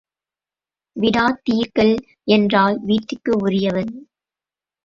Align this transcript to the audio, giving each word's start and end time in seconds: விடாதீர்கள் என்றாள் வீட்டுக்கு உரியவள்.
விடாதீர்கள் 0.95 1.93
என்றாள் 2.27 2.77
வீட்டுக்கு 2.81 3.31
உரியவள். 3.37 3.91